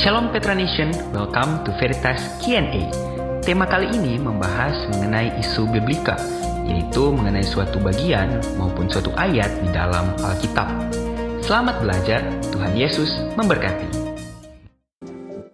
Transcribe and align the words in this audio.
Shalom 0.00 0.32
Petra 0.32 0.56
Nation, 0.56 0.88
welcome 1.12 1.60
to 1.68 1.76
Veritas 1.76 2.24
Q&A. 2.40 2.88
Tema 3.44 3.68
kali 3.68 3.92
ini 3.92 4.16
membahas 4.16 4.88
mengenai 4.96 5.28
isu 5.44 5.68
biblika, 5.68 6.16
yaitu 6.64 7.12
mengenai 7.12 7.44
suatu 7.44 7.76
bagian 7.76 8.40
maupun 8.56 8.88
suatu 8.88 9.12
ayat 9.20 9.52
di 9.60 9.68
dalam 9.68 10.08
Alkitab. 10.24 10.72
Selamat 11.44 11.84
belajar, 11.84 12.24
Tuhan 12.48 12.72
Yesus 12.72 13.12
memberkati. 13.36 14.16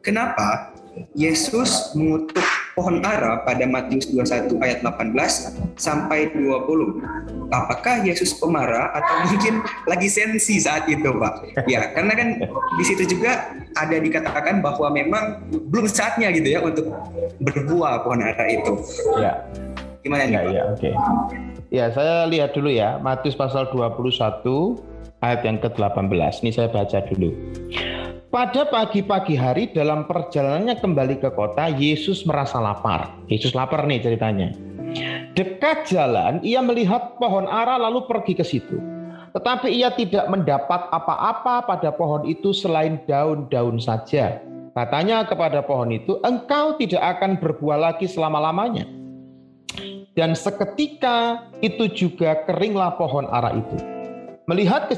Kenapa 0.07 0.71
Yesus 1.19 1.91
mengutuk 1.99 2.39
pohon 2.79 3.03
ara 3.03 3.43
pada 3.43 3.67
Matius 3.67 4.15
21 4.15 4.63
ayat 4.63 4.79
18 4.87 5.75
sampai 5.75 6.31
20. 6.31 7.51
Apakah 7.51 8.07
Yesus 8.07 8.39
pemarah 8.39 8.95
atau 8.95 9.27
mungkin 9.27 9.65
lagi 9.91 10.07
sensi 10.07 10.63
saat 10.63 10.87
itu, 10.87 11.09
Pak? 11.09 11.67
Ya, 11.67 11.91
karena 11.99 12.13
kan 12.15 12.29
di 12.79 12.85
situ 12.87 13.11
juga 13.11 13.57
ada 13.77 13.97
dikatakan 14.01 14.65
bahwa 14.65 14.89
memang 14.89 15.45
belum 15.69 15.87
saatnya 15.87 16.33
gitu 16.33 16.49
ya 16.57 16.61
untuk 16.65 16.89
berbuah 17.45 18.03
pohon 18.03 18.25
ara 18.25 18.49
itu. 18.49 18.73
Ya. 19.21 19.45
Gimana 20.01 20.23
nih, 20.25 20.33
Ya, 20.33 20.41
Pak? 20.41 20.53
ya, 20.53 20.63
oke. 20.73 20.91
Ya, 21.67 21.85
saya 21.91 22.31
lihat 22.31 22.55
dulu 22.55 22.71
ya, 22.71 22.97
Matius 23.03 23.35
pasal 23.35 23.69
21 23.75 24.79
ayat 25.21 25.41
yang 25.43 25.59
ke-18. 25.59 26.47
Ini 26.47 26.51
saya 26.55 26.69
baca 26.71 26.99
dulu. 27.11 27.35
Pada 28.31 28.69
pagi-pagi 28.69 29.35
hari 29.35 29.71
dalam 29.75 30.05
perjalanannya 30.07 30.79
kembali 30.79 31.23
ke 31.23 31.31
kota, 31.35 31.73
Yesus 31.73 32.23
merasa 32.29 32.63
lapar. 32.63 33.15
Yesus 33.27 33.57
lapar 33.57 33.87
nih 33.87 34.03
ceritanya. 34.03 34.53
Dekat 35.35 35.89
jalan, 35.91 36.41
ia 36.41 36.63
melihat 36.63 37.19
pohon 37.21 37.45
ara 37.51 37.77
lalu 37.77 38.07
pergi 38.09 38.33
ke 38.39 38.45
situ. 38.47 38.79
Tetapi 39.37 39.69
ia 39.69 39.93
tidak 39.93 40.33
mendapat 40.33 40.89
apa-apa 40.89 41.69
pada 41.69 41.93
pohon 41.93 42.25
itu 42.25 42.57
selain 42.57 43.05
daun-daun 43.05 43.77
saja. 43.77 44.41
Katanya 44.73 45.29
kepada 45.29 45.61
pohon 45.61 45.93
itu, 45.93 46.17
engkau 46.25 46.73
tidak 46.81 47.05
akan 47.21 47.37
berbuah 47.37 47.77
lagi 47.77 48.09
selama-lamanya. 48.09 48.89
Dan 50.17 50.33
seketika 50.33 51.53
itu 51.61 51.85
juga 51.93 52.49
keringlah 52.49 52.97
pohon 52.97 53.29
ara 53.29 53.53
itu. 53.53 53.77
Melihat 54.49 54.89
ke 54.89 54.97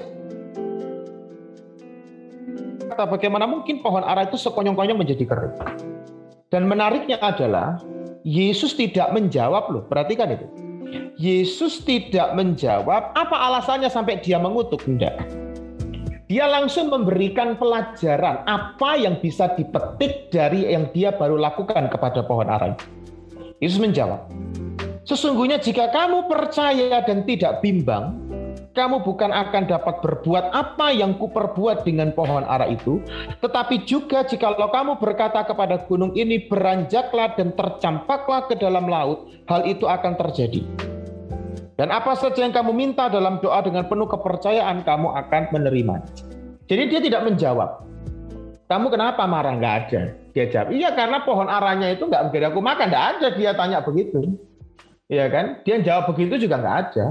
kata 2.95 3.11
bagaimana 3.11 3.50
mungkin 3.50 3.83
pohon 3.83 4.06
ara 4.06 4.23
itu 4.30 4.39
sekonyong-konyong 4.39 5.02
menjadi 5.02 5.27
kering. 5.27 5.58
Dan 6.47 6.70
menariknya 6.70 7.19
adalah 7.19 7.83
Yesus 8.23 8.78
tidak 8.78 9.11
menjawab 9.11 9.67
loh, 9.75 9.83
perhatikan 9.91 10.30
itu. 10.30 10.47
Yesus 11.19 11.83
tidak 11.83 12.38
menjawab 12.38 13.11
apa 13.11 13.36
alasannya 13.50 13.91
sampai 13.91 14.22
dia 14.22 14.38
mengutuk, 14.38 14.86
enggak. 14.86 15.19
Dia 16.30 16.47
langsung 16.47 16.94
memberikan 16.94 17.58
pelajaran 17.58 18.47
apa 18.47 18.94
yang 18.94 19.19
bisa 19.19 19.50
dipetik 19.58 20.30
dari 20.30 20.70
yang 20.70 20.86
dia 20.94 21.11
baru 21.11 21.34
lakukan 21.34 21.91
kepada 21.91 22.22
pohon 22.22 22.46
ara. 22.46 22.78
Yesus 23.58 23.83
menjawab, 23.83 24.30
Sesungguhnya 25.02 25.58
jika 25.58 25.91
kamu 25.91 26.30
percaya 26.30 27.02
dan 27.02 27.27
tidak 27.27 27.66
bimbang, 27.66 28.14
kamu 28.78 29.02
bukan 29.02 29.34
akan 29.34 29.66
dapat 29.66 29.98
berbuat 29.98 30.55
apa 30.55 30.94
yang 30.94 31.19
kuperbuat 31.19 31.83
dengan 31.83 32.14
pohon 32.14 32.46
ara 32.46 32.70
itu, 32.70 33.02
tetapi 33.42 33.83
juga 33.83 34.22
jikalau 34.22 34.70
kamu 34.70 35.02
berkata 35.02 35.42
kepada 35.42 35.83
gunung 35.91 36.14
ini 36.14 36.46
beranjaklah 36.46 37.34
dan 37.34 37.50
tercampaklah 37.58 38.46
ke 38.46 38.55
dalam 38.55 38.86
laut, 38.86 39.27
hal 39.50 39.66
itu 39.66 39.83
akan 39.83 40.14
terjadi. 40.14 40.62
Dan 41.78 41.94
apa 41.94 42.18
saja 42.18 42.42
yang 42.42 42.50
kamu 42.50 42.74
minta 42.74 43.06
dalam 43.06 43.38
doa 43.38 43.62
dengan 43.62 43.86
penuh 43.86 44.10
kepercayaan, 44.10 44.82
kamu 44.82 45.14
akan 45.14 45.42
menerima. 45.54 45.94
Jadi 46.66 46.82
dia 46.90 46.98
tidak 46.98 47.22
menjawab. 47.30 47.86
Kamu 48.66 48.90
kenapa 48.90 49.22
marah? 49.30 49.54
Nggak 49.54 49.74
ada. 49.86 50.02
Dia 50.34 50.50
jawab, 50.50 50.74
iya 50.74 50.90
karena 50.90 51.22
pohon 51.22 51.46
aranya 51.46 51.94
itu 51.94 52.02
nggak 52.02 52.28
menjadi 52.28 52.50
aku 52.50 52.58
makan. 52.58 52.86
Nggak 52.90 53.06
ada 53.14 53.26
dia 53.38 53.50
tanya 53.54 53.78
begitu. 53.86 54.18
Iya 55.06 55.30
kan? 55.30 55.62
Dia 55.62 55.78
jawab 55.78 56.11
begitu 56.11 56.50
juga 56.50 56.58
nggak 56.58 56.78
ada. 56.90 57.06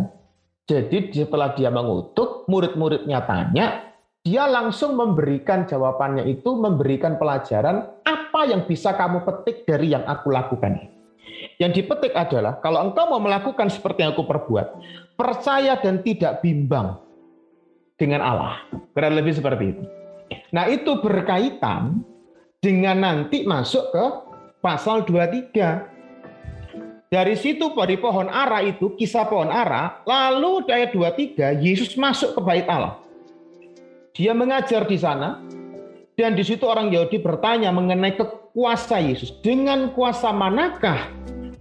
Jadi 0.68 1.16
setelah 1.16 1.56
dia 1.56 1.72
mengutuk, 1.72 2.44
murid-muridnya 2.52 3.24
tanya, 3.24 3.96
dia 4.20 4.52
langsung 4.52 5.00
memberikan 5.00 5.64
jawabannya 5.64 6.28
itu, 6.28 6.60
memberikan 6.60 7.16
pelajaran 7.16 7.88
apa 8.04 8.42
yang 8.52 8.68
bisa 8.68 8.92
kamu 8.92 9.24
petik 9.24 9.64
dari 9.64 9.96
yang 9.96 10.04
aku 10.04 10.28
lakukan. 10.28 10.97
Yang 11.58 11.84
dipetik 11.84 12.14
adalah, 12.14 12.62
kalau 12.62 12.86
engkau 12.86 13.10
mau 13.10 13.22
melakukan 13.22 13.70
seperti 13.70 14.06
yang 14.06 14.14
aku 14.14 14.26
perbuat, 14.26 14.68
percaya 15.18 15.78
dan 15.82 16.06
tidak 16.06 16.42
bimbang 16.46 16.98
dengan 17.98 18.22
Allah. 18.22 18.62
Kurang 18.94 19.18
lebih 19.18 19.34
seperti 19.34 19.74
itu. 19.74 19.84
Nah 20.54 20.70
itu 20.70 21.02
berkaitan 21.02 22.06
dengan 22.62 22.98
nanti 23.02 23.44
masuk 23.44 23.90
ke 23.90 24.06
pasal 24.62 25.06
23 25.06 25.98
dari 27.08 27.40
situ 27.40 27.72
dari 27.72 27.96
pohon 27.96 28.28
ara 28.28 28.60
itu, 28.68 28.92
kisah 29.00 29.32
pohon 29.32 29.48
ara, 29.48 30.04
lalu 30.04 30.68
ayat 30.68 30.92
23, 30.92 31.56
Yesus 31.64 31.96
masuk 31.96 32.36
ke 32.36 32.42
bait 32.44 32.68
Allah. 32.68 33.00
Dia 34.12 34.36
mengajar 34.36 34.84
di 34.84 35.00
sana, 35.00 35.40
dan 36.20 36.36
di 36.36 36.44
situ 36.44 36.68
orang 36.68 36.92
Yahudi 36.92 37.24
bertanya 37.24 37.72
mengenai 37.72 38.20
kekuasa 38.58 38.98
Yesus. 38.98 39.38
Dengan 39.46 39.94
kuasa 39.94 40.34
manakah 40.34 41.14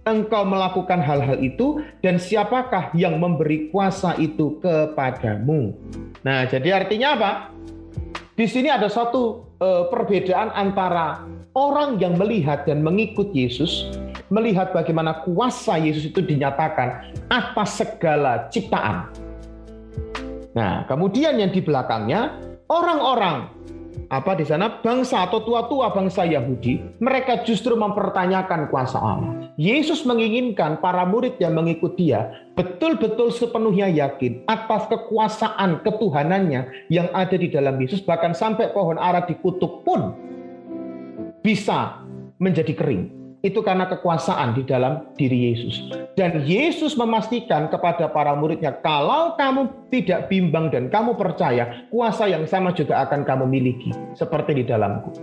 engkau 0.09 0.41
melakukan 0.41 0.97
hal-hal 0.97 1.37
itu, 1.45 1.85
dan 2.01 2.17
siapakah 2.17 2.89
yang 2.97 3.21
memberi 3.21 3.69
kuasa 3.69 4.17
itu 4.17 4.57
kepadamu? 4.65 5.77
Nah, 6.25 6.49
jadi 6.49 6.81
artinya 6.81 7.13
apa? 7.13 7.31
Di 8.33 8.49
sini 8.49 8.73
ada 8.73 8.89
satu 8.89 9.45
eh, 9.61 9.85
perbedaan 9.93 10.49
antara 10.57 11.21
orang 11.53 12.01
yang 12.01 12.17
melihat 12.17 12.65
dan 12.65 12.81
mengikut 12.81 13.29
Yesus 13.29 13.93
melihat 14.33 14.73
bagaimana 14.73 15.21
kuasa 15.21 15.77
Yesus 15.77 16.09
itu 16.09 16.25
dinyatakan 16.25 17.13
atas 17.29 17.77
segala 17.77 18.49
ciptaan. 18.49 19.05
Nah, 20.57 20.89
kemudian 20.89 21.37
yang 21.37 21.53
di 21.53 21.61
belakangnya 21.61 22.33
orang-orang 22.73 23.53
apa 24.07 24.37
di 24.37 24.45
sana? 24.47 24.79
Bangsa 24.79 25.27
atau 25.27 25.43
tua-tua 25.43 25.91
bangsa 25.91 26.23
Yahudi, 26.23 26.99
mereka 27.01 27.43
justru 27.43 27.75
mempertanyakan 27.75 28.71
kuasa 28.71 28.99
Allah. 28.99 29.51
Yesus 29.57 30.05
menginginkan 30.05 30.77
para 30.79 31.01
murid 31.03 31.41
yang 31.41 31.57
mengikut 31.57 31.97
dia 31.97 32.29
betul-betul 32.53 33.33
sepenuhnya 33.33 33.89
yakin 33.89 34.45
atas 34.45 34.85
kekuasaan 34.85 35.81
ketuhanannya 35.81 36.91
yang 36.93 37.09
ada 37.11 37.33
di 37.33 37.49
dalam 37.49 37.75
Yesus. 37.81 38.05
Bahkan 38.05 38.37
sampai 38.37 38.69
pohon 38.71 39.01
ara 39.01 39.25
dikutuk 39.25 39.81
pun 39.81 40.13
bisa 41.41 42.05
menjadi 42.37 42.77
kering 42.77 43.16
itu 43.45 43.61
karena 43.61 43.85
kekuasaan 43.85 44.57
di 44.57 44.65
dalam 44.65 45.13
diri 45.13 45.53
Yesus. 45.53 45.93
Dan 46.17 46.41
Yesus 46.49 46.97
memastikan 46.97 47.69
kepada 47.69 48.09
para 48.09 48.33
muridnya, 48.33 48.73
kalau 48.81 49.37
kamu 49.37 49.89
tidak 49.93 50.25
bimbang 50.27 50.73
dan 50.73 50.89
kamu 50.89 51.13
percaya, 51.13 51.85
kuasa 51.93 52.25
yang 52.25 52.49
sama 52.49 52.73
juga 52.73 53.05
akan 53.05 53.21
kamu 53.21 53.45
miliki, 53.45 53.93
seperti 54.17 54.57
di 54.57 54.63
dalamku. 54.65 55.13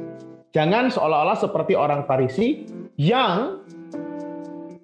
Jangan 0.54 0.94
seolah-olah 0.94 1.34
seperti 1.34 1.74
orang 1.74 2.06
Farisi 2.06 2.62
yang 2.94 3.58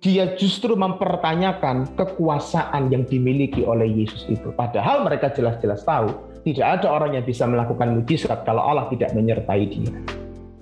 dia 0.03 0.35
justru 0.35 0.75
mempertanyakan 0.75 1.95
kekuasaan 1.95 2.91
yang 2.91 3.07
dimiliki 3.07 3.63
oleh 3.63 3.87
Yesus 3.87 4.27
itu. 4.27 4.51
Padahal 4.57 5.07
mereka 5.07 5.31
jelas-jelas 5.31 5.87
tahu, 5.87 6.11
tidak 6.43 6.81
ada 6.81 6.89
orang 6.91 7.21
yang 7.21 7.25
bisa 7.29 7.45
melakukan 7.47 8.01
mujizat 8.01 8.43
kalau 8.43 8.65
Allah 8.65 8.89
tidak 8.91 9.13
menyertai 9.13 9.63
dia. 9.69 10.20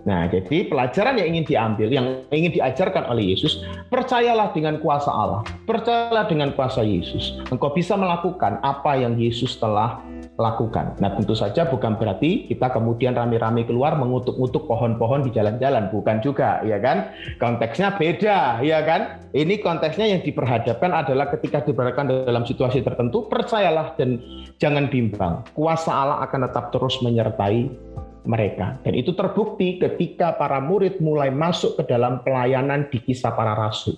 Nah, 0.09 0.25
jadi 0.25 0.65
pelajaran 0.73 1.21
yang 1.21 1.37
ingin 1.37 1.45
diambil, 1.45 1.89
yang 1.93 2.25
ingin 2.33 2.57
diajarkan 2.57 3.05
oleh 3.13 3.37
Yesus, 3.37 3.61
percayalah 3.93 4.57
dengan 4.57 4.81
kuasa 4.81 5.13
Allah, 5.13 5.45
percayalah 5.69 6.25
dengan 6.25 6.57
kuasa 6.57 6.81
Yesus. 6.81 7.37
Engkau 7.53 7.77
bisa 7.77 7.93
melakukan 7.93 8.57
apa 8.65 8.97
yang 8.97 9.21
Yesus 9.21 9.61
telah 9.61 10.01
lakukan. 10.41 10.97
Nah, 11.03 11.13
tentu 11.19 11.37
saja 11.37 11.69
bukan 11.69 12.01
berarti 12.01 12.49
kita 12.49 12.73
kemudian 12.73 13.13
rame-rame 13.13 13.69
keluar 13.69 13.99
mengutuk-utuk 14.01 14.65
pohon-pohon 14.71 15.29
di 15.29 15.31
jalan-jalan, 15.35 15.93
bukan 15.93 16.25
juga, 16.25 16.65
ya 16.65 16.81
kan? 16.81 17.13
Konteksnya 17.37 17.99
beda, 17.99 18.63
ya 18.65 18.81
kan? 18.87 19.21
Ini 19.37 19.61
konteksnya 19.61 20.09
yang 20.09 20.25
diperhadapkan 20.25 20.95
adalah 20.95 21.29
ketika 21.37 21.67
diberlakukan 21.69 22.25
dalam 22.25 22.49
situasi 22.49 22.81
tertentu, 22.81 23.29
percayalah 23.29 23.93
dan 24.01 24.23
jangan 24.57 24.89
bimbang. 24.89 25.45
Kuasa 25.53 25.93
Allah 25.93 26.25
akan 26.25 26.49
tetap 26.49 26.73
terus 26.73 26.97
menyertai 27.05 27.69
mereka. 28.29 28.77
Dan 28.85 28.93
itu 28.93 29.17
terbukti 29.17 29.81
ketika 29.81 30.37
para 30.37 30.61
murid 30.61 31.01
mulai 31.01 31.33
masuk 31.33 31.81
ke 31.81 31.89
dalam 31.89 32.21
pelayanan 32.21 32.93
di 32.93 33.01
kisah 33.01 33.33
para 33.33 33.57
rasul. 33.57 33.97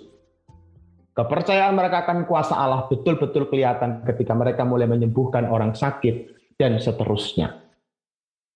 Kepercayaan 1.11 1.75
mereka 1.75 2.07
akan 2.07 2.25
kuasa 2.25 2.55
Allah 2.55 2.87
betul-betul 2.87 3.51
kelihatan 3.51 4.07
ketika 4.07 4.33
mereka 4.33 4.63
mulai 4.63 4.87
menyembuhkan 4.87 5.51
orang 5.51 5.75
sakit 5.75 6.31
dan 6.55 6.79
seterusnya. 6.79 7.59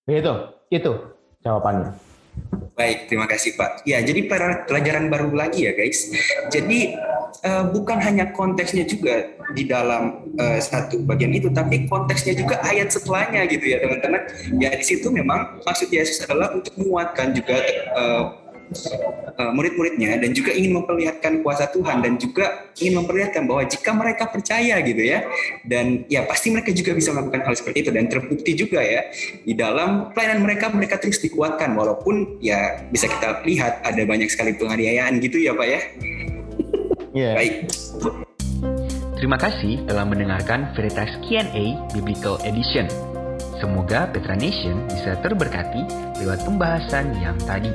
Begitu, 0.07 0.33
itu 0.71 0.91
jawabannya. 1.43 1.91
Baik, 2.75 3.11
terima 3.11 3.27
kasih 3.27 3.59
Pak. 3.59 3.83
Ya, 3.83 3.99
jadi 4.03 4.27
pelajaran 4.67 5.11
baru 5.11 5.35
lagi 5.35 5.67
ya 5.67 5.75
guys. 5.75 6.11
Jadi 6.51 6.95
uh, 7.43 7.67
bukan 7.73 7.99
hanya 7.99 8.31
konteksnya 8.31 8.87
juga 8.87 9.27
di 9.51 9.67
dalam 9.67 10.31
uh, 10.39 10.59
satu 10.61 11.03
bagian 11.03 11.33
itu, 11.35 11.51
tapi 11.51 11.89
konteksnya 11.89 12.37
juga 12.37 12.61
ayat 12.63 12.93
setelahnya 12.93 13.43
gitu 13.49 13.65
ya 13.65 13.83
teman-teman. 13.83 14.21
Ya 14.61 14.71
di 14.75 14.85
situ 14.85 15.11
memang 15.11 15.59
maksud 15.65 15.91
Yesus 15.91 16.23
adalah 16.23 16.55
untuk 16.55 16.71
menguatkan 16.79 17.35
juga 17.35 17.57
uh, 17.97 18.45
uh, 19.37 19.51
murid-muridnya 19.53 20.17
dan 20.17 20.31
juga 20.33 20.51
ingin 20.55 20.81
memperlihatkan 20.81 21.45
kuasa 21.45 21.69
Tuhan 21.69 22.01
dan 22.01 22.17
juga 22.17 22.71
ingin 22.79 23.03
memperlihatkan 23.03 23.45
bahwa 23.45 23.63
jika 23.67 23.91
mereka 23.93 24.23
percaya 24.29 24.81
gitu 24.81 25.03
ya 25.05 25.25
dan 25.67 26.07
ya 26.09 26.25
pasti 26.25 26.51
mereka 26.51 26.73
juga 26.73 26.97
bisa 26.97 27.13
melakukan 27.13 27.41
hal 27.45 27.55
seperti 27.55 27.85
itu 27.85 27.91
dan 27.93 28.05
terbukti 28.09 28.51
juga 28.57 28.81
ya 28.81 29.01
di 29.43 29.53
dalam 29.53 30.11
pelayanan 30.15 30.41
mereka 30.43 30.71
mereka 30.73 30.97
terus 30.97 31.21
dikuatkan 31.21 31.75
walaupun 31.77 32.41
ya 32.41 32.85
bisa 32.89 33.05
kita 33.05 33.45
lihat 33.45 33.85
ada 33.85 34.01
banyak 34.03 34.27
sekali 34.31 34.57
penganiayaan 34.57 35.21
gitu 35.21 35.37
ya 35.39 35.53
Pak 35.53 35.67
ya. 35.67 35.81
Yeah. 37.15 37.39
Baik. 37.39 37.71
Terima 39.15 39.39
kasih 39.39 39.87
telah 39.87 40.03
mendengarkan 40.03 40.75
Veritas 40.75 41.07
Q&A 41.23 41.79
Biblical 41.95 42.35
Edition. 42.43 42.91
Semoga 43.63 44.11
Petra 44.11 44.35
Nation 44.35 44.83
bisa 44.91 45.15
terberkati 45.23 45.79
lewat 46.19 46.43
pembahasan 46.43 47.15
yang 47.23 47.39
tadi. 47.47 47.71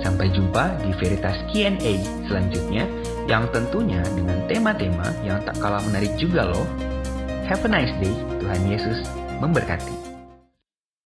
Sampai 0.00 0.32
jumpa 0.32 0.80
di 0.80 0.96
Veritas 0.96 1.36
Q&A 1.52 2.00
selanjutnya 2.24 2.88
yang 3.28 3.44
tentunya 3.52 4.00
dengan 4.16 4.48
tema-tema 4.48 5.12
yang 5.28 5.44
tak 5.44 5.60
kalah 5.60 5.84
menarik 5.84 6.16
juga 6.16 6.48
loh. 6.48 6.64
Have 7.52 7.60
a 7.60 7.68
nice 7.68 7.92
day. 8.00 8.16
Tuhan 8.40 8.64
Yesus 8.64 9.04
memberkati. 9.44 10.09